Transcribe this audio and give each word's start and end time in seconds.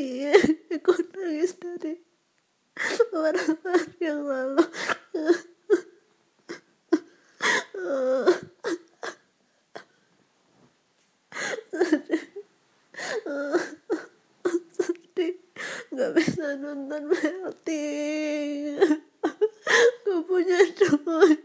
iya 0.00 0.32
aku 0.74 0.92
nangis 1.12 1.52
dari 1.60 2.00
orang-orang 3.12 3.88
yang 4.00 4.20
lalu. 4.24 4.64
Sedih. 14.72 15.34
Nggak 15.92 16.10
bisa 16.16 16.56
nonton 16.56 17.02
berarti 17.12 17.84
gak 20.06 20.20
punya 20.24 20.58
duit. 20.80 21.40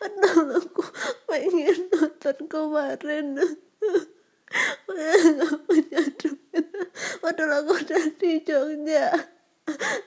Padahal 0.00 0.48
aku 0.56 0.82
pengen 1.28 1.78
nonton 1.92 2.38
kemarin. 2.48 3.26
Gak 3.80 5.56
punya 5.64 6.02
duit 6.20 6.66
Padahal 7.22 7.64
aku 7.64 7.72
udah 7.80 8.04
di 8.18 8.42
Jogja 8.44 9.14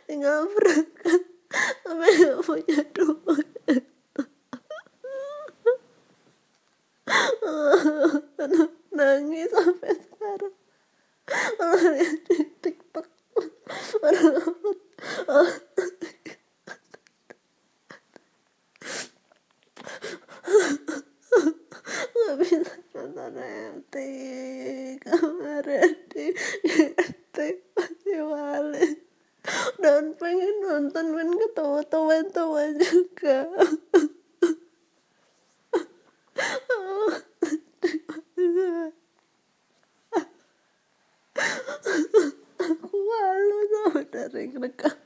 Tinggal 0.05 0.52
berangkat 0.52 1.22
Tapi 1.82 2.08
gak 2.22 2.40
punya 2.44 2.80
duit 2.94 3.49
nangis 8.94 9.49
sampai 9.49 9.91
sekarang 9.98 10.55
kalau 11.26 11.77
lihat 11.94 12.20
di 12.30 12.38
tiktok 12.62 13.08
nggak 22.13 22.35
bisa 22.40 22.74
kemarin 24.99 25.96
di 26.12 26.35
RT 26.35 27.35
pasti 27.71 28.20
dan 29.80 30.12
pengen 30.20 30.55
nonton 30.60 31.15
pengen 31.15 31.40
ketawa 31.40 31.88
tawa 31.88 32.68
juga. 32.76 33.48
Aku 42.60 42.96
malu 42.96 43.60
sama 43.71 44.02
dari 44.12 44.52
mereka 44.52 44.99